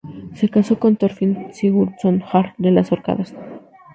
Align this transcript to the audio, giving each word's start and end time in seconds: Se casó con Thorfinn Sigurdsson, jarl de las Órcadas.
Se 0.33 0.49
casó 0.49 0.79
con 0.79 0.95
Thorfinn 0.95 1.53
Sigurdsson, 1.53 2.21
jarl 2.21 2.53
de 2.57 2.71
las 2.71 2.91
Órcadas. 2.91 3.35